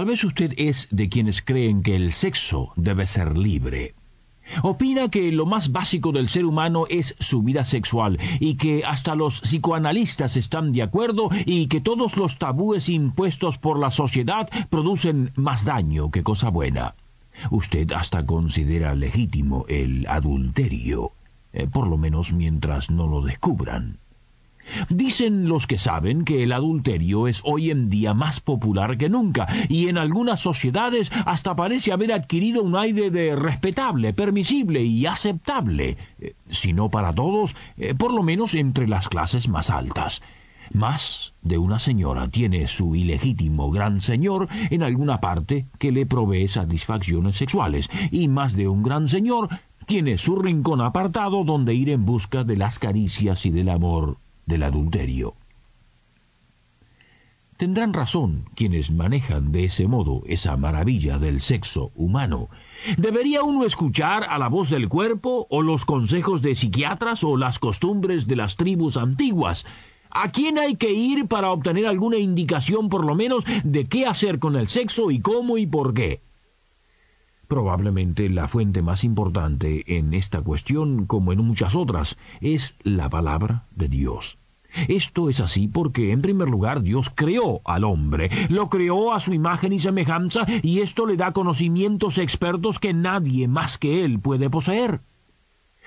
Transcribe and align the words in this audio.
Tal 0.00 0.06
vez 0.06 0.24
usted 0.24 0.54
es 0.56 0.88
de 0.90 1.10
quienes 1.10 1.42
creen 1.42 1.82
que 1.82 1.94
el 1.94 2.12
sexo 2.12 2.72
debe 2.74 3.04
ser 3.04 3.36
libre. 3.36 3.94
Opina 4.62 5.10
que 5.10 5.30
lo 5.30 5.44
más 5.44 5.72
básico 5.72 6.10
del 6.10 6.30
ser 6.30 6.46
humano 6.46 6.86
es 6.88 7.14
su 7.18 7.42
vida 7.42 7.66
sexual 7.66 8.18
y 8.38 8.54
que 8.54 8.82
hasta 8.86 9.14
los 9.14 9.42
psicoanalistas 9.42 10.38
están 10.38 10.72
de 10.72 10.84
acuerdo 10.84 11.28
y 11.44 11.66
que 11.66 11.82
todos 11.82 12.16
los 12.16 12.38
tabúes 12.38 12.88
impuestos 12.88 13.58
por 13.58 13.78
la 13.78 13.90
sociedad 13.90 14.48
producen 14.70 15.32
más 15.36 15.66
daño 15.66 16.10
que 16.10 16.22
cosa 16.22 16.48
buena. 16.48 16.94
Usted 17.50 17.92
hasta 17.92 18.24
considera 18.24 18.94
legítimo 18.94 19.66
el 19.68 20.06
adulterio, 20.06 21.12
eh, 21.52 21.66
por 21.66 21.88
lo 21.88 21.98
menos 21.98 22.32
mientras 22.32 22.90
no 22.90 23.06
lo 23.06 23.20
descubran. 23.20 23.98
Dicen 24.88 25.48
los 25.48 25.66
que 25.66 25.78
saben 25.78 26.24
que 26.24 26.42
el 26.42 26.52
adulterio 26.52 27.28
es 27.28 27.42
hoy 27.44 27.70
en 27.70 27.88
día 27.88 28.14
más 28.14 28.40
popular 28.40 28.98
que 28.98 29.08
nunca 29.08 29.48
y 29.68 29.88
en 29.88 29.98
algunas 29.98 30.40
sociedades 30.40 31.10
hasta 31.26 31.56
parece 31.56 31.92
haber 31.92 32.12
adquirido 32.12 32.62
un 32.62 32.76
aire 32.76 33.10
de 33.10 33.36
respetable, 33.36 34.12
permisible 34.12 34.82
y 34.82 35.06
aceptable, 35.06 35.96
eh, 36.20 36.34
si 36.48 36.72
no 36.72 36.90
para 36.90 37.14
todos, 37.14 37.56
eh, 37.76 37.94
por 37.94 38.12
lo 38.12 38.22
menos 38.22 38.54
entre 38.54 38.88
las 38.88 39.08
clases 39.08 39.48
más 39.48 39.70
altas. 39.70 40.22
Más 40.72 41.34
de 41.42 41.58
una 41.58 41.80
señora 41.80 42.28
tiene 42.28 42.68
su 42.68 42.94
ilegítimo 42.94 43.72
gran 43.72 44.00
señor 44.00 44.48
en 44.70 44.84
alguna 44.84 45.20
parte 45.20 45.66
que 45.78 45.90
le 45.90 46.06
provee 46.06 46.46
satisfacciones 46.46 47.36
sexuales 47.36 47.90
y 48.12 48.28
más 48.28 48.54
de 48.54 48.68
un 48.68 48.84
gran 48.84 49.08
señor 49.08 49.48
tiene 49.86 50.16
su 50.16 50.36
rincón 50.36 50.80
apartado 50.80 51.42
donde 51.42 51.74
ir 51.74 51.90
en 51.90 52.04
busca 52.04 52.44
de 52.44 52.56
las 52.56 52.78
caricias 52.78 53.44
y 53.46 53.50
del 53.50 53.68
amor 53.68 54.18
del 54.50 54.64
adulterio. 54.64 55.34
Tendrán 57.56 57.92
razón 57.92 58.46
quienes 58.54 58.90
manejan 58.90 59.52
de 59.52 59.64
ese 59.64 59.86
modo 59.86 60.22
esa 60.26 60.56
maravilla 60.56 61.18
del 61.18 61.42
sexo 61.42 61.92
humano. 61.94 62.48
¿Debería 62.96 63.42
uno 63.42 63.66
escuchar 63.66 64.24
a 64.28 64.38
la 64.38 64.48
voz 64.48 64.70
del 64.70 64.88
cuerpo 64.88 65.46
o 65.50 65.60
los 65.60 65.84
consejos 65.84 66.40
de 66.40 66.54
psiquiatras 66.54 67.22
o 67.22 67.36
las 67.36 67.58
costumbres 67.58 68.26
de 68.26 68.36
las 68.36 68.56
tribus 68.56 68.96
antiguas? 68.96 69.66
¿A 70.10 70.30
quién 70.30 70.58
hay 70.58 70.76
que 70.76 70.92
ir 70.92 71.28
para 71.28 71.50
obtener 71.50 71.86
alguna 71.86 72.16
indicación 72.16 72.88
por 72.88 73.04
lo 73.04 73.14
menos 73.14 73.44
de 73.62 73.84
qué 73.84 74.06
hacer 74.06 74.38
con 74.38 74.56
el 74.56 74.68
sexo 74.68 75.10
y 75.10 75.20
cómo 75.20 75.58
y 75.58 75.66
por 75.66 75.92
qué? 75.92 76.22
Probablemente 77.50 78.28
la 78.28 78.46
fuente 78.46 78.80
más 78.80 79.02
importante 79.02 79.96
en 79.98 80.14
esta 80.14 80.40
cuestión, 80.40 81.06
como 81.06 81.32
en 81.32 81.44
muchas 81.44 81.74
otras, 81.74 82.16
es 82.40 82.76
la 82.84 83.10
palabra 83.10 83.66
de 83.74 83.88
Dios. 83.88 84.38
Esto 84.86 85.28
es 85.28 85.40
así 85.40 85.66
porque, 85.66 86.12
en 86.12 86.22
primer 86.22 86.48
lugar, 86.48 86.80
Dios 86.80 87.10
creó 87.12 87.60
al 87.64 87.82
hombre, 87.82 88.30
lo 88.50 88.68
creó 88.68 89.12
a 89.12 89.18
su 89.18 89.34
imagen 89.34 89.72
y 89.72 89.80
semejanza, 89.80 90.46
y 90.62 90.78
esto 90.78 91.06
le 91.06 91.16
da 91.16 91.32
conocimientos 91.32 92.18
expertos 92.18 92.78
que 92.78 92.94
nadie 92.94 93.48
más 93.48 93.78
que 93.78 94.04
él 94.04 94.20
puede 94.20 94.48
poseer. 94.48 95.00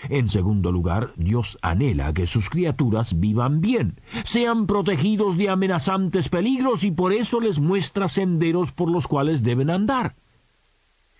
En 0.09 0.27
segundo 0.27 0.69
lugar, 0.69 1.13
Dios 1.15 1.59
anhela 1.61 2.13
que 2.13 2.27
sus 2.27 2.49
criaturas 2.49 3.21
vivan 3.21 3.61
bien, 3.61 4.01
sean 4.25 4.67
protegidos 4.67 5.37
de 5.37 5.47
amenazantes 5.47 6.27
peligros 6.27 6.83
y 6.83 6.91
por 6.91 7.13
eso 7.13 7.39
les 7.39 7.61
muestra 7.61 8.09
senderos 8.09 8.73
por 8.73 8.91
los 8.91 9.07
cuales 9.07 9.43
deben 9.43 9.69
andar. 9.69 10.17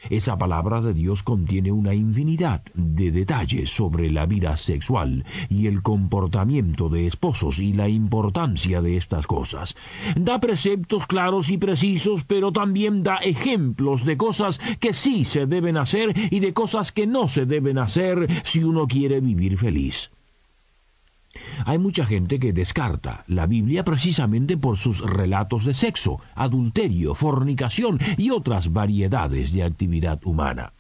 Esa 0.10 0.38
palabra 0.38 0.82
de 0.82 0.94
Dios 0.94 1.24
contiene 1.24 1.72
una 1.72 1.94
infinidad 1.94 2.64
de 2.74 3.12
detalles 3.12 3.70
sobre 3.70 4.12
la 4.12 4.26
vida 4.26 4.58
sexual 4.58 5.26
y 5.50 5.68
el 5.68 5.82
comportamiento 5.82 6.90
de 6.90 7.08
esposos 7.08 7.60
y 7.60 7.74
la 7.74 7.88
importancia 7.90 8.82
de 8.82 8.98
estas 8.98 9.28
cosas. 9.28 9.76
Da 10.16 10.40
preceptos 10.40 11.06
claros 11.06 11.50
y 11.50 11.58
precisos, 11.58 12.24
pero 12.26 12.52
también 12.52 13.04
da 13.04 13.18
ejemplos 13.18 14.06
de 14.06 14.18
cosas 14.18 14.60
que 14.80 14.94
sí 14.94 15.26
se 15.26 15.46
deben 15.46 15.78
hacer 15.78 16.14
y 16.32 16.40
de 16.40 16.54
cosas 16.54 16.92
que 16.92 17.08
no 17.08 17.28
se 17.28 17.46
deben 17.46 17.78
hacer 17.78 18.28
si 18.44 18.64
uno 18.64 18.88
quiere 18.88 19.22
vivir 19.22 19.58
feliz. 19.58 20.12
Hay 21.66 21.80
mucha 21.80 22.06
gente 22.06 22.40
que 22.40 22.54
descarta 22.54 23.24
la 23.28 23.48
Biblia 23.48 23.84
precisamente 23.84 24.58
por 24.58 24.78
sus 24.78 25.00
relatos 25.00 25.66
de 25.66 25.74
sexo, 25.74 26.20
adulterio, 26.36 27.16
fornicación 27.16 28.00
y 28.18 28.30
otras 28.30 28.72
variedades 28.72 29.52
de 29.52 29.64
actividad 29.64 30.20
humana. 30.26 30.74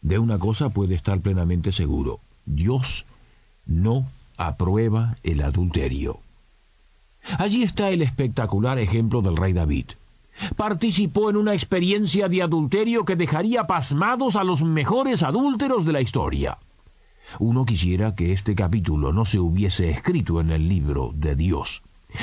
De 0.00 0.18
una 0.18 0.38
cosa 0.38 0.68
puede 0.70 0.94
estar 0.94 1.20
plenamente 1.20 1.72
seguro, 1.72 2.20
Dios 2.44 3.06
no 3.66 4.06
aprueba 4.36 5.16
el 5.22 5.42
adulterio. 5.42 6.20
Allí 7.38 7.62
está 7.62 7.90
el 7.90 8.02
espectacular 8.02 8.78
ejemplo 8.78 9.22
del 9.22 9.36
rey 9.36 9.52
David. 9.52 9.86
Participó 10.56 11.30
en 11.30 11.36
una 11.36 11.54
experiencia 11.54 12.28
de 12.28 12.42
adulterio 12.42 13.04
que 13.04 13.16
dejaría 13.16 13.66
pasmados 13.66 14.34
a 14.34 14.44
los 14.44 14.62
mejores 14.62 15.22
adúlteros 15.22 15.84
de 15.84 15.92
la 15.92 16.00
historia. 16.00 16.58
Uno 17.38 17.64
quisiera 17.64 18.14
que 18.14 18.32
este 18.32 18.54
capítulo 18.54 19.12
no 19.12 19.24
se 19.24 19.38
hubiese 19.38 19.90
escrito 19.90 20.40
en 20.40 20.50
el 20.50 20.68
libro 20.68 21.12
de 21.14 21.34
Dios. 21.34 21.82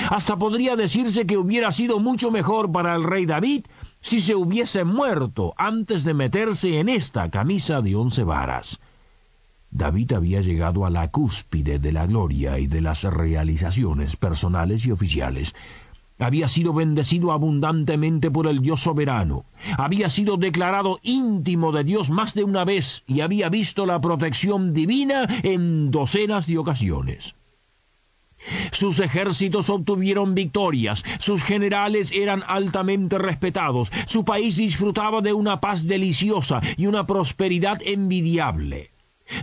Hasta 0.10 0.38
podría 0.38 0.76
decirse 0.76 1.26
que 1.26 1.38
hubiera 1.38 1.72
sido 1.72 2.00
mucho 2.00 2.32
mejor 2.32 2.72
para 2.72 2.96
el 2.96 3.04
rey 3.04 3.26
David 3.26 3.66
si 4.02 4.22
se 4.22 4.36
hubiese 4.36 4.84
muerto 4.84 5.54
antes 5.58 6.04
de 6.04 6.14
meterse 6.14 6.80
en 6.80 6.90
esta 6.90 7.30
camisa 7.30 7.82
de 7.82 7.96
once 7.96 8.24
varas. 8.24 8.80
David 9.72 10.14
había 10.14 10.42
llegado 10.42 10.86
a 10.86 10.90
la 10.90 11.10
cúspide 11.12 11.80
de 11.80 11.92
la 11.92 12.08
gloria 12.08 12.58
y 12.60 12.68
de 12.68 12.82
las 12.82 13.04
realizaciones 13.04 14.16
personales 14.16 14.86
y 14.86 14.92
oficiales, 14.92 15.54
había 16.20 16.48
sido 16.48 16.74
bendecido 16.74 17.32
abundantemente 17.32 18.30
por 18.30 18.48
el 18.48 18.62
Dios 18.62 18.82
soberano, 18.82 19.46
había 19.78 20.10
sido 20.10 20.38
declarado 20.38 21.00
íntimo 21.02 21.72
de 21.72 21.84
Dios 21.84 22.10
más 22.10 22.34
de 22.34 22.44
una 22.44 22.66
vez 22.66 23.04
y 23.08 23.22
había 23.22 23.50
visto 23.50 23.86
la 23.86 24.00
protección 24.00 24.74
divina 24.74 25.28
en 25.44 25.92
docenas 25.92 26.48
de 26.48 26.58
ocasiones. 26.58 27.36
Sus 28.72 29.00
ejércitos 29.00 29.70
obtuvieron 29.70 30.34
victorias, 30.34 31.04
sus 31.20 31.44
generales 31.44 32.12
eran 32.12 32.44
altamente 32.48 33.18
respetados, 33.18 33.92
su 34.06 34.24
país 34.24 34.56
disfrutaba 34.56 35.22
de 35.22 35.34
una 35.34 35.60
paz 35.60 35.88
deliciosa 35.88 36.62
y 36.78 36.86
una 36.86 37.06
prosperidad 37.06 37.82
envidiable. 37.84 38.92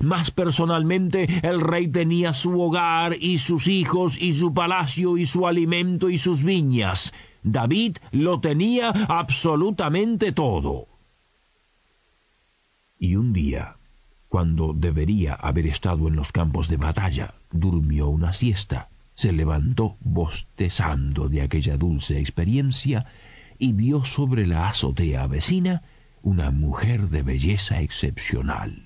Más 0.03 0.31
personalmente, 0.31 1.41
el 1.43 1.61
rey 1.61 1.89
tenía 1.89 2.33
su 2.33 2.61
hogar 2.61 3.17
y 3.21 3.39
sus 3.39 3.69
hijos 3.69 4.21
y 4.21 4.33
su 4.33 4.53
palacio 4.53 5.17
y 5.17 5.27
su 5.27 5.47
alimento 5.47 6.11
y 6.11 6.19
sus 6.19 6.43
viñas. 6.43 7.13
David 7.43 7.99
lo 8.11 8.41
tenía 8.41 8.91
absolutamente 8.91 10.33
todo. 10.33 10.89
Y 12.99 13.17
un 13.17 13.33
día, 13.33 13.77
cuando 14.29 14.73
debería 14.75 15.35
haber 15.35 15.67
estado 15.67 16.09
en 16.09 16.17
los 16.17 16.33
campos 16.33 16.69
de 16.69 16.77
batalla, 16.77 17.35
durmió 17.53 18.09
una 18.09 18.33
siesta, 18.33 18.89
se 19.15 19.33
levantó 19.33 19.97
bostezando 20.01 21.29
de 21.29 21.43
aquella 21.43 21.77
dulce 21.77 22.19
experiencia 22.19 23.07
y 23.59 23.73
vio 23.73 24.05
sobre 24.05 24.47
la 24.47 24.69
azotea 24.69 25.27
vecina 25.27 25.83
una 26.22 26.51
mujer 26.51 27.09
de 27.09 27.22
belleza 27.22 27.81
excepcional. 27.81 28.85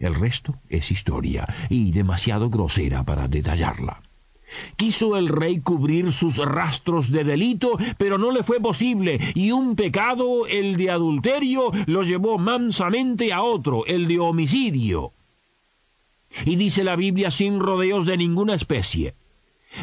El 0.00 0.14
resto 0.14 0.56
es 0.70 0.90
historia, 0.90 1.46
y 1.68 1.92
demasiado 1.92 2.48
grosera 2.48 3.04
para 3.04 3.28
detallarla. 3.28 4.00
Quiso 4.76 5.16
el 5.16 5.28
rey 5.28 5.60
cubrir 5.60 6.10
sus 6.10 6.38
rastros 6.38 7.12
de 7.12 7.22
delito, 7.22 7.78
pero 7.98 8.16
no 8.16 8.32
le 8.32 8.42
fue 8.42 8.60
posible, 8.60 9.20
y 9.34 9.52
un 9.52 9.76
pecado, 9.76 10.46
el 10.46 10.78
de 10.78 10.90
adulterio, 10.90 11.70
lo 11.86 12.02
llevó 12.02 12.38
mansamente 12.38 13.32
a 13.34 13.42
otro, 13.42 13.84
el 13.84 14.08
de 14.08 14.18
homicidio. 14.18 15.12
Y 16.46 16.56
dice 16.56 16.82
la 16.82 16.96
Biblia 16.96 17.30
sin 17.30 17.60
rodeos 17.60 18.06
de 18.06 18.16
ninguna 18.16 18.54
especie. 18.54 19.14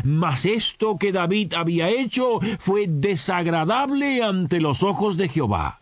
Mas 0.03 0.45
esto 0.45 0.97
que 0.97 1.11
David 1.11 1.53
había 1.53 1.89
hecho 1.89 2.39
fue 2.57 2.87
desagradable 2.87 4.23
ante 4.23 4.59
los 4.61 4.81
ojos 4.81 5.15
de 5.15 5.29
Jehová. 5.29 5.81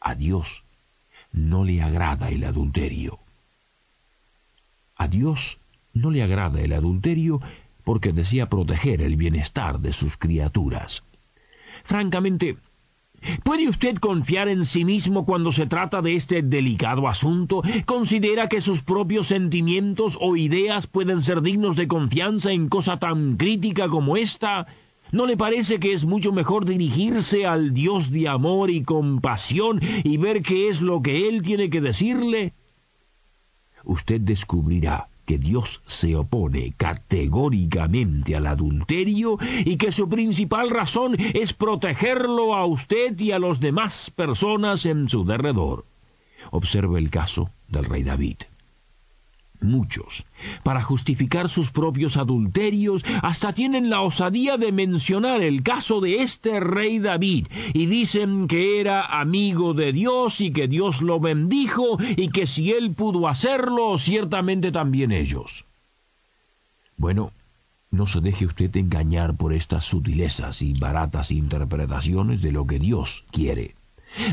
A 0.00 0.16
Dios 0.16 0.64
no 1.32 1.64
le 1.64 1.82
agrada 1.82 2.30
el 2.30 2.44
adulterio. 2.44 3.23
A 5.04 5.08
Dios 5.08 5.58
no 5.92 6.10
le 6.10 6.22
agrada 6.22 6.62
el 6.62 6.72
adulterio 6.72 7.42
porque 7.84 8.14
desea 8.14 8.48
proteger 8.48 9.02
el 9.02 9.16
bienestar 9.16 9.78
de 9.78 9.92
sus 9.92 10.16
criaturas. 10.16 11.04
Francamente, 11.84 12.56
¿Puede 13.42 13.68
usted 13.68 13.96
confiar 13.96 14.48
en 14.48 14.64
sí 14.64 14.86
mismo 14.86 15.26
cuando 15.26 15.52
se 15.52 15.66
trata 15.66 16.00
de 16.00 16.16
este 16.16 16.40
delicado 16.40 17.06
asunto? 17.06 17.62
¿Considera 17.84 18.48
que 18.48 18.62
sus 18.62 18.80
propios 18.80 19.26
sentimientos 19.26 20.16
o 20.22 20.36
ideas 20.36 20.86
pueden 20.86 21.22
ser 21.22 21.42
dignos 21.42 21.76
de 21.76 21.86
confianza 21.86 22.52
en 22.52 22.70
cosa 22.70 22.98
tan 22.98 23.36
crítica 23.36 23.88
como 23.88 24.16
esta? 24.16 24.66
¿No 25.12 25.26
le 25.26 25.36
parece 25.36 25.80
que 25.80 25.92
es 25.92 26.06
mucho 26.06 26.32
mejor 26.32 26.64
dirigirse 26.64 27.44
al 27.44 27.74
Dios 27.74 28.10
de 28.10 28.26
amor 28.28 28.70
y 28.70 28.82
compasión 28.82 29.82
y 30.02 30.16
ver 30.16 30.40
qué 30.40 30.68
es 30.68 30.80
lo 30.80 31.02
que 31.02 31.28
Él 31.28 31.42
tiene 31.42 31.68
que 31.68 31.82
decirle? 31.82 32.54
Usted 33.84 34.20
descubrirá 34.20 35.08
que 35.26 35.38
Dios 35.38 35.82
se 35.86 36.16
opone 36.16 36.74
categóricamente 36.76 38.36
al 38.36 38.46
adulterio 38.46 39.38
y 39.64 39.76
que 39.76 39.92
su 39.92 40.08
principal 40.08 40.70
razón 40.70 41.16
es 41.18 41.52
protegerlo 41.52 42.54
a 42.54 42.66
usted 42.66 43.18
y 43.18 43.32
a 43.32 43.38
las 43.38 43.60
demás 43.60 44.10
personas 44.10 44.86
en 44.86 45.08
su 45.08 45.24
derredor. 45.24 45.84
Observe 46.50 46.98
el 46.98 47.10
caso 47.10 47.50
del 47.68 47.84
rey 47.84 48.02
David 48.02 48.36
muchos, 49.64 50.24
para 50.62 50.82
justificar 50.82 51.48
sus 51.48 51.70
propios 51.70 52.16
adulterios, 52.16 53.04
hasta 53.22 53.52
tienen 53.52 53.90
la 53.90 54.02
osadía 54.02 54.56
de 54.56 54.72
mencionar 54.72 55.42
el 55.42 55.62
caso 55.62 56.00
de 56.00 56.22
este 56.22 56.60
rey 56.60 56.98
David, 56.98 57.48
y 57.72 57.86
dicen 57.86 58.46
que 58.48 58.80
era 58.80 59.20
amigo 59.20 59.74
de 59.74 59.92
Dios 59.92 60.40
y 60.40 60.52
que 60.52 60.68
Dios 60.68 61.02
lo 61.02 61.20
bendijo, 61.20 61.98
y 62.16 62.28
que 62.28 62.46
si 62.46 62.72
él 62.72 62.92
pudo 62.92 63.28
hacerlo, 63.28 63.98
ciertamente 63.98 64.70
también 64.70 65.12
ellos. 65.12 65.64
Bueno, 66.96 67.32
no 67.90 68.06
se 68.06 68.20
deje 68.20 68.46
usted 68.46 68.74
engañar 68.76 69.36
por 69.36 69.52
estas 69.52 69.84
sutilezas 69.84 70.62
y 70.62 70.72
baratas 70.74 71.30
interpretaciones 71.30 72.42
de 72.42 72.52
lo 72.52 72.66
que 72.66 72.78
Dios 72.78 73.24
quiere. 73.30 73.74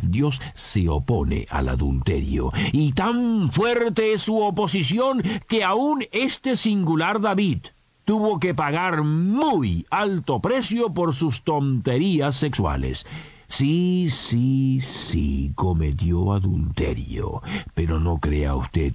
Dios 0.04 0.42
se 0.54 0.90
opone 0.90 1.48
al 1.50 1.70
adulterio, 1.70 2.52
y 2.72 2.94
tan 2.94 3.52
fuerte 3.52 4.14
es 4.14 4.24
su 4.24 4.38
oposición 4.42 5.22
que 5.48 5.64
aún 5.64 6.04
este 6.12 6.56
singular 6.56 7.22
David 7.22 7.60
tuvo 8.06 8.40
que 8.40 8.54
pagar 8.54 9.04
muy 9.04 9.86
alto 9.90 10.40
precio 10.40 10.94
por 10.94 11.14
sus 11.14 11.44
tonterías 11.44 12.36
sexuales. 12.36 13.06
Sí, 13.48 14.08
sí, 14.10 14.80
sí, 14.82 15.52
cometió 15.56 16.32
adulterio, 16.32 17.42
pero 17.74 18.00
no 18.00 18.20
crea 18.20 18.56
usted 18.56 18.94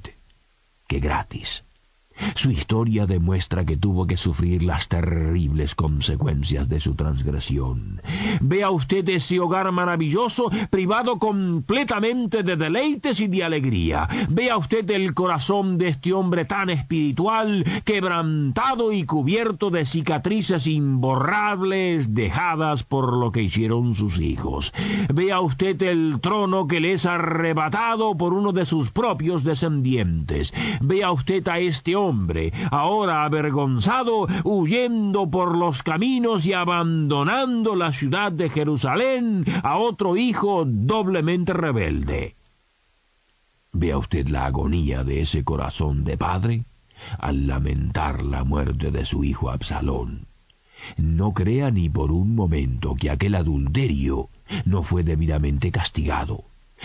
que 0.88 0.98
gratis. 0.98 1.65
Su 2.34 2.50
historia 2.50 3.06
demuestra 3.06 3.64
que 3.64 3.76
tuvo 3.76 4.06
que 4.06 4.16
sufrir 4.16 4.62
las 4.62 4.88
terribles 4.88 5.74
consecuencias 5.74 6.68
de 6.68 6.80
su 6.80 6.94
transgresión. 6.94 8.00
Vea 8.40 8.70
usted 8.70 9.08
ese 9.08 9.40
hogar 9.40 9.70
maravilloso 9.72 10.50
privado 10.70 11.18
completamente 11.18 12.42
de 12.42 12.56
deleites 12.56 13.20
y 13.20 13.26
de 13.26 13.44
alegría. 13.44 14.08
Vea 14.28 14.56
usted 14.56 14.90
el 14.90 15.14
corazón 15.14 15.78
de 15.78 15.88
este 15.88 16.12
hombre 16.12 16.44
tan 16.44 16.70
espiritual, 16.70 17.64
quebrantado 17.84 18.92
y 18.92 19.04
cubierto 19.04 19.70
de 19.70 19.84
cicatrices 19.86 20.66
imborrables 20.66 22.14
dejadas 22.14 22.82
por 22.82 23.12
lo 23.12 23.32
que 23.32 23.42
hicieron 23.42 23.94
sus 23.94 24.20
hijos. 24.20 24.72
Vea 25.12 25.40
usted 25.40 25.80
el 25.82 26.20
trono 26.20 26.66
que 26.66 26.80
le 26.80 26.92
es 26.92 27.06
arrebatado 27.06 28.16
por 28.16 28.32
uno 28.32 28.52
de 28.52 28.66
sus 28.66 28.90
propios 28.90 29.44
descendientes. 29.44 30.52
Vea 30.80 31.10
usted 31.12 31.46
a 31.48 31.58
este 31.58 31.96
hombre, 32.06 32.52
ahora 32.70 33.24
avergonzado, 33.24 34.26
huyendo 34.44 35.30
por 35.30 35.56
los 35.56 35.82
caminos 35.82 36.46
y 36.46 36.52
abandonando 36.52 37.74
la 37.74 37.92
ciudad 37.92 38.32
de 38.32 38.48
Jerusalén 38.48 39.44
a 39.62 39.76
otro 39.78 40.16
hijo 40.16 40.64
doblemente 40.66 41.52
rebelde. 41.52 42.36
Vea 43.72 43.98
usted 43.98 44.28
la 44.28 44.46
agonía 44.46 45.04
de 45.04 45.20
ese 45.20 45.44
corazón 45.44 46.04
de 46.04 46.16
padre 46.16 46.64
al 47.18 47.46
lamentar 47.46 48.22
la 48.22 48.44
muerte 48.44 48.90
de 48.90 49.04
su 49.04 49.24
hijo 49.24 49.50
Absalón. 49.50 50.26
No 50.96 51.32
crea 51.32 51.70
ni 51.70 51.88
por 51.88 52.12
un 52.12 52.34
momento 52.34 52.94
que 52.94 53.10
aquel 53.10 53.34
adulterio 53.34 54.28
no 54.64 54.82
fue 54.82 55.02
debidamente 55.02 55.70
castigado. 55.70 56.44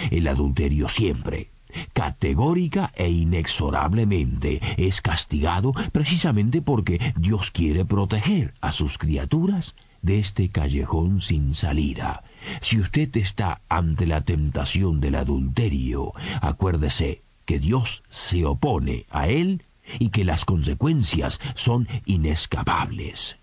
El 0.09 0.27
adulterio 0.27 0.87
siempre, 0.87 1.49
categórica 1.93 2.91
e 2.95 3.09
inexorablemente 3.09 4.61
es 4.77 5.01
castigado 5.01 5.73
precisamente 5.91 6.61
porque 6.61 6.99
Dios 7.17 7.51
quiere 7.51 7.85
proteger 7.85 8.53
a 8.61 8.71
sus 8.71 8.97
criaturas 8.97 9.75
de 10.01 10.19
este 10.19 10.49
callejón 10.49 11.21
sin 11.21 11.53
salida. 11.53 12.23
Si 12.61 12.79
usted 12.79 13.15
está 13.17 13.61
ante 13.69 14.07
la 14.07 14.21
tentación 14.21 14.99
del 14.99 15.15
adulterio, 15.15 16.13
acuérdese 16.41 17.21
que 17.45 17.59
Dios 17.59 18.03
se 18.09 18.45
opone 18.45 19.05
a 19.09 19.27
él 19.27 19.63
y 19.99 20.09
que 20.09 20.25
las 20.25 20.45
consecuencias 20.45 21.39
son 21.53 21.87
inescapables. 22.05 23.37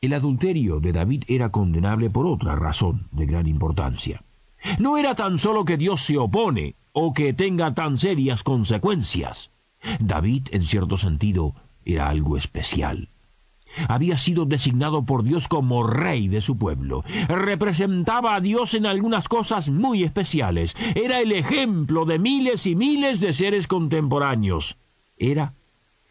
El 0.00 0.14
adulterio 0.14 0.80
de 0.80 0.92
David 0.92 1.24
era 1.28 1.50
condenable 1.50 2.10
por 2.10 2.26
otra 2.26 2.56
razón 2.56 3.06
de 3.12 3.26
gran 3.26 3.46
importancia. 3.46 4.22
No 4.78 4.96
era 4.98 5.14
tan 5.14 5.38
solo 5.38 5.64
que 5.64 5.76
Dios 5.76 6.00
se 6.00 6.18
opone 6.18 6.74
o 6.92 7.12
que 7.12 7.32
tenga 7.32 7.74
tan 7.74 7.98
serias 7.98 8.42
consecuencias. 8.42 9.50
David, 9.98 10.48
en 10.52 10.64
cierto 10.64 10.96
sentido, 10.96 11.54
era 11.84 12.08
algo 12.08 12.36
especial. 12.36 13.08
Había 13.88 14.18
sido 14.18 14.44
designado 14.44 15.04
por 15.04 15.22
Dios 15.22 15.48
como 15.48 15.86
rey 15.86 16.28
de 16.28 16.40
su 16.40 16.58
pueblo. 16.58 17.04
Representaba 17.28 18.34
a 18.34 18.40
Dios 18.40 18.74
en 18.74 18.86
algunas 18.86 19.28
cosas 19.28 19.70
muy 19.70 20.04
especiales. 20.04 20.76
Era 20.94 21.20
el 21.20 21.32
ejemplo 21.32 22.04
de 22.04 22.18
miles 22.18 22.66
y 22.66 22.76
miles 22.76 23.20
de 23.20 23.32
seres 23.32 23.66
contemporáneos. 23.66 24.76
Era 25.16 25.54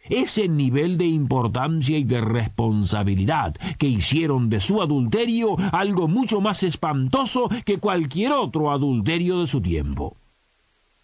ese 0.09 0.47
nivel 0.47 0.97
de 0.97 1.05
importancia 1.05 1.97
y 1.97 2.03
de 2.03 2.21
responsabilidad 2.21 3.55
que 3.77 3.87
hicieron 3.87 4.49
de 4.49 4.59
su 4.59 4.81
adulterio 4.81 5.55
algo 5.71 6.07
mucho 6.07 6.41
más 6.41 6.63
espantoso 6.63 7.49
que 7.65 7.77
cualquier 7.77 8.31
otro 8.31 8.71
adulterio 8.71 9.39
de 9.39 9.47
su 9.47 9.61
tiempo. 9.61 10.17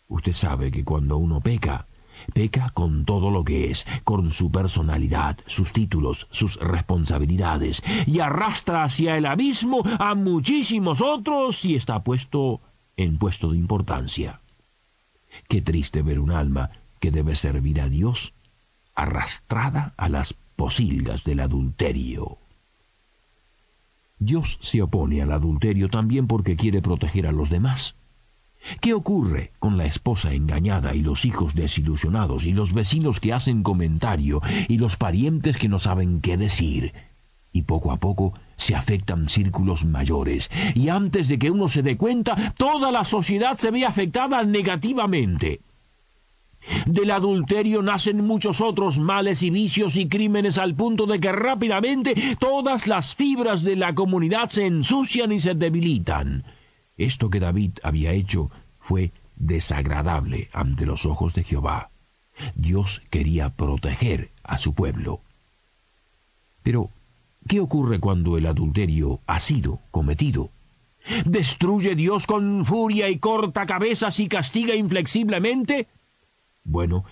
Usted 0.08 0.34
sabe 0.34 0.72
que 0.72 0.84
cuando 0.84 1.18
uno 1.18 1.42
peca, 1.42 1.86
peca 2.34 2.70
con 2.72 3.06
todo 3.06 3.30
lo 3.30 3.44
que 3.44 3.70
es, 3.70 3.86
con 4.04 4.32
su 4.32 4.52
personalidad, 4.52 5.38
sus 5.46 5.74
títulos, 5.74 6.28
sus 6.32 6.58
responsabilidades, 6.58 7.84
y 8.06 8.20
arrastra 8.20 8.84
hacia 8.84 9.18
el 9.18 9.26
abismo 9.26 9.84
a 10.00 10.16
muchísimos 10.16 11.02
otros 11.02 11.58
si 11.58 11.76
está 11.76 12.04
puesto 12.04 12.62
en 12.96 13.18
puesto 13.18 13.52
de 13.52 13.58
importancia. 13.58 14.42
Qué 15.48 15.62
triste 15.62 16.02
ver 16.02 16.20
un 16.20 16.32
alma 16.32 16.72
que 17.00 17.12
debe 17.12 17.36
servir 17.36 17.80
a 17.82 17.90
Dios 17.90 18.34
arrastrada 18.98 19.94
a 19.96 20.10
las 20.10 20.34
posilgas 20.56 21.24
del 21.24 21.40
adulterio. 21.40 22.40
Dios 24.18 24.58
se 24.60 24.82
opone 24.82 25.22
al 25.22 25.32
adulterio 25.32 25.88
también 25.88 26.26
porque 26.26 26.56
quiere 26.56 26.82
proteger 26.82 27.28
a 27.28 27.32
los 27.32 27.52
demás. 27.52 27.96
¿Qué 28.82 28.96
ocurre 28.96 29.52
con 29.60 29.78
la 29.78 29.86
esposa 29.86 30.34
engañada 30.34 30.96
y 30.96 31.04
los 31.04 31.26
hijos 31.26 31.54
desilusionados 31.54 32.48
y 32.48 32.54
los 32.54 32.74
vecinos 32.74 33.20
que 33.20 33.34
hacen 33.34 33.62
comentario 33.62 34.42
y 34.68 34.80
los 34.80 34.98
parientes 34.98 35.58
que 35.58 35.70
no 35.70 35.78
saben 35.78 36.20
qué 36.20 36.36
decir? 36.36 36.94
Y 37.54 37.62
poco 37.62 37.92
a 37.92 37.98
poco 37.98 38.34
se 38.56 38.74
afectan 38.74 39.30
círculos 39.30 39.86
mayores 39.86 40.50
y 40.74 40.90
antes 40.90 41.28
de 41.28 41.38
que 41.38 41.52
uno 41.52 41.68
se 41.68 41.84
dé 41.84 41.98
cuenta, 41.98 42.56
toda 42.58 42.92
la 42.92 43.06
sociedad 43.06 43.58
se 43.58 43.70
ve 43.70 43.86
afectada 43.86 44.44
negativamente. 44.44 45.62
Del 46.86 47.12
adulterio 47.12 47.82
nacen 47.82 48.26
muchos 48.26 48.62
otros 48.62 49.00
males 49.00 49.44
y 49.44 49.50
vicios 49.50 49.96
y 49.98 50.08
crímenes 50.08 50.58
al 50.58 50.76
punto 50.76 51.06
de 51.06 51.20
que 51.20 51.32
rápidamente 51.32 52.16
todas 52.40 52.88
las 52.88 53.16
fibras 53.16 53.64
de 53.64 53.76
la 53.76 53.96
comunidad 53.96 54.50
se 54.50 54.66
ensucian 54.66 55.32
y 55.32 55.40
se 55.40 55.54
debilitan. 55.54 56.44
Esto 56.98 57.30
que 57.30 57.40
David 57.40 57.74
había 57.84 58.12
hecho 58.12 58.50
fue 58.80 59.12
desagradable 59.36 60.50
ante 60.52 60.86
los 60.86 61.06
ojos 61.06 61.34
de 61.34 61.44
Jehová. 61.44 61.90
Dios 62.56 63.02
quería 63.10 63.50
proteger 63.50 64.32
a 64.44 64.58
su 64.58 64.74
pueblo. 64.74 65.22
Pero, 66.64 66.90
¿qué 67.48 67.60
ocurre 67.60 68.00
cuando 68.00 68.38
el 68.38 68.46
adulterio 68.46 69.22
ha 69.26 69.40
sido 69.40 69.80
cometido? 69.92 70.50
¿Destruye 71.26 71.96
Dios 71.96 72.28
con 72.28 72.66
furia 72.66 73.10
y 73.10 73.18
corta 73.18 73.66
cabezas 73.66 74.20
y 74.20 74.28
castiga 74.28 74.76
inflexiblemente? 74.76 75.88
Bueno, 76.68 77.06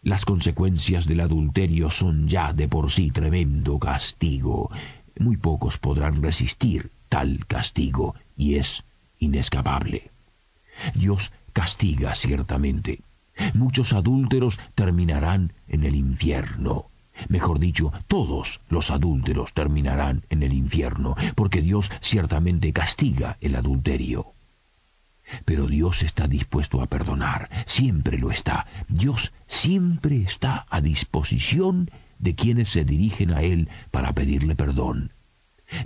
las 0.00 0.24
consecuencias 0.24 1.06
del 1.06 1.20
adulterio 1.20 1.90
son 1.90 2.28
ya 2.28 2.54
de 2.54 2.66
por 2.66 2.90
sí 2.90 3.10
tremendo 3.10 3.78
castigo. 3.78 4.70
Muy 5.18 5.36
pocos 5.36 5.76
podrán 5.76 6.22
resistir 6.22 6.90
tal 7.10 7.44
castigo 7.46 8.14
y 8.38 8.54
es 8.54 8.84
inescapable. 9.18 10.10
Dios 10.94 11.30
castiga 11.52 12.14
ciertamente. 12.14 13.00
Muchos 13.52 13.92
adúlteros 13.92 14.58
terminarán 14.74 15.52
en 15.68 15.84
el 15.84 15.94
infierno. 15.94 16.86
Mejor 17.28 17.58
dicho, 17.58 17.92
todos 18.08 18.62
los 18.70 18.90
adúlteros 18.90 19.52
terminarán 19.52 20.24
en 20.30 20.42
el 20.42 20.54
infierno, 20.54 21.16
porque 21.34 21.60
Dios 21.60 21.90
ciertamente 22.00 22.72
castiga 22.72 23.36
el 23.42 23.56
adulterio. 23.56 24.32
Pero 25.44 25.66
Dios 25.66 26.02
está 26.02 26.28
dispuesto 26.28 26.82
a 26.82 26.86
perdonar, 26.86 27.48
siempre 27.66 28.18
lo 28.18 28.30
está. 28.30 28.66
Dios 28.88 29.32
siempre 29.46 30.22
está 30.22 30.66
a 30.68 30.80
disposición 30.80 31.90
de 32.18 32.34
quienes 32.34 32.68
se 32.68 32.84
dirigen 32.84 33.32
a 33.32 33.42
Él 33.42 33.68
para 33.90 34.12
pedirle 34.12 34.54
perdón. 34.54 35.12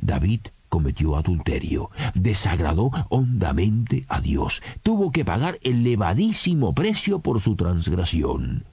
David 0.00 0.40
cometió 0.68 1.16
adulterio, 1.16 1.90
desagradó 2.14 2.90
hondamente 3.08 4.04
a 4.08 4.20
Dios, 4.20 4.62
tuvo 4.82 5.12
que 5.12 5.24
pagar 5.24 5.58
elevadísimo 5.62 6.74
precio 6.74 7.20
por 7.20 7.40
su 7.40 7.56
transgresión. 7.56 8.64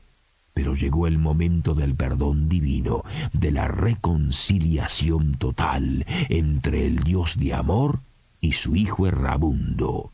Pero 0.54 0.76
llegó 0.76 1.08
el 1.08 1.18
momento 1.18 1.74
del 1.74 1.96
perdón 1.96 2.50
divino, 2.50 3.04
de 3.32 3.52
la 3.52 3.68
reconciliación 3.68 5.36
total 5.36 6.06
entre 6.30 6.86
el 6.86 7.04
Dios 7.04 7.38
de 7.38 7.54
amor 7.54 8.02
y 8.40 8.52
su 8.52 8.76
hijo 8.76 9.08
errabundo. 9.08 10.13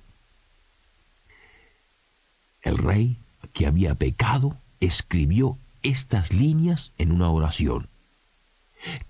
El 2.61 2.77
rey, 2.77 3.17
que 3.53 3.65
había 3.65 3.95
pecado, 3.95 4.57
escribió 4.79 5.57
estas 5.81 6.33
líneas 6.33 6.91
en 6.97 7.11
una 7.11 7.29
oración. 7.29 7.89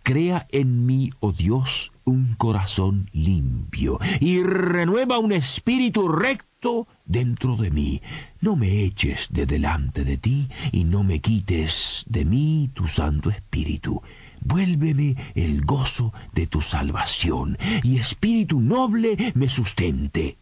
Crea 0.04 0.48
en 0.52 0.86
mí, 0.86 1.12
oh 1.20 1.32
Dios, 1.32 1.92
un 2.04 2.34
corazón 2.36 3.10
limpio 3.14 4.00
y 4.20 4.42
renueva 4.42 5.20
un 5.20 5.32
espíritu 5.32 6.08
recto 6.08 6.88
dentro 7.06 7.56
de 7.56 7.70
mí. 7.70 8.02
No 8.42 8.56
me 8.56 8.84
eches 8.84 9.28
de 9.32 9.46
delante 9.46 10.04
de 10.04 10.18
ti 10.18 10.50
y 10.72 10.86
no 10.86 11.04
me 11.04 11.20
quites 11.20 12.06
de 12.08 12.26
mí 12.26 12.70
tu 12.74 12.88
Santo 12.88 13.30
Espíritu. 13.30 14.02
Vuélveme 14.42 15.16
el 15.36 15.66
gozo 15.66 16.14
de 16.34 16.48
tu 16.48 16.62
salvación 16.62 17.58
y 17.84 17.98
espíritu 17.98 18.60
noble 18.60 19.34
me 19.36 19.50
sustente. 19.50 20.38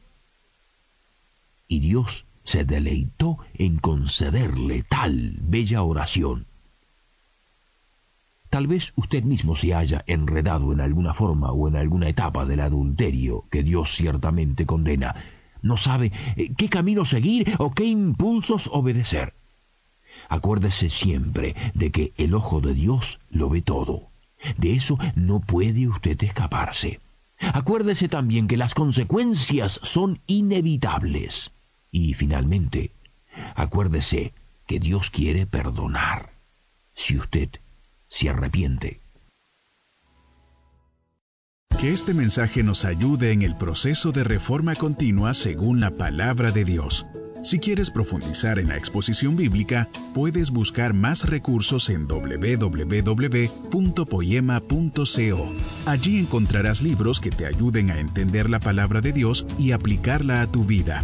Y 1.68 1.80
Dios 1.80 2.26
se 2.48 2.64
deleitó 2.64 3.40
en 3.56 3.78
concederle 3.78 4.84
tal 4.84 5.36
bella 5.42 5.84
oración. 5.84 6.46
Tal 8.50 8.68
vez 8.68 8.94
usted 8.96 9.24
mismo 9.24 9.58
se 9.58 9.74
haya 9.74 10.06
enredado 10.08 10.72
en 10.72 10.80
alguna 10.80 11.14
forma 11.14 11.52
o 11.52 11.68
en 11.68 11.76
alguna 11.76 12.08
etapa 12.08 12.46
del 12.46 12.62
adulterio 12.62 13.44
que 13.52 13.64
Dios 13.64 13.94
ciertamente 13.94 14.66
condena. 14.66 15.14
No 15.62 15.76
sabe 15.76 16.14
eh, 16.38 16.54
qué 16.58 16.70
camino 16.70 17.04
seguir 17.04 17.54
o 17.58 17.72
qué 17.72 17.84
impulsos 17.84 18.70
obedecer. 18.72 19.34
Acuérdese 20.30 20.88
siempre 20.88 21.54
de 21.74 21.92
que 21.92 22.14
el 22.16 22.34
ojo 22.34 22.62
de 22.62 22.74
Dios 22.74 23.20
lo 23.30 23.50
ve 23.50 23.62
todo. 23.62 24.08
De 24.56 24.72
eso 24.72 24.98
no 25.16 25.42
puede 25.42 25.90
usted 25.90 26.24
escaparse. 26.24 27.02
Acuérdese 27.40 28.08
también 28.08 28.48
que 28.48 28.56
las 28.56 28.74
consecuencias 28.74 29.82
son 29.84 30.20
inevitables. 30.28 31.52
Y 32.00 32.14
finalmente, 32.14 32.92
acuérdese 33.56 34.32
que 34.68 34.80
Dios 34.80 35.10
quiere 35.10 35.48
perdonar 35.48 36.30
si 36.94 37.18
usted 37.18 37.50
se 38.08 38.30
arrepiente. 38.30 39.00
Que 41.80 41.92
este 41.94 42.14
mensaje 42.14 42.62
nos 42.62 42.86
ayude 42.86 43.32
en 43.32 43.42
el 43.42 43.56
proceso 43.56 44.12
de 44.12 44.24
reforma 44.24 44.76
continua 44.76 45.34
según 45.34 45.80
la 45.80 45.90
palabra 45.90 46.52
de 46.52 46.66
Dios. 46.66 47.08
Si 47.44 47.58
quieres 47.58 47.90
profundizar 47.90 48.60
en 48.60 48.68
la 48.68 48.78
exposición 48.78 49.36
bíblica, 49.36 49.90
puedes 50.14 50.52
buscar 50.52 50.94
más 50.94 51.28
recursos 51.28 51.90
en 51.90 52.08
www.poema.co. 52.08 53.06
Allí 55.88 56.20
encontrarás 56.20 56.82
libros 56.84 57.20
que 57.20 57.32
te 57.32 57.48
ayuden 57.48 57.90
a 57.90 58.00
entender 58.00 58.52
la 58.52 58.60
palabra 58.60 59.02
de 59.02 59.14
Dios 59.14 59.48
y 59.58 59.72
aplicarla 59.72 60.42
a 60.42 60.48
tu 60.48 60.64
vida. 60.64 61.04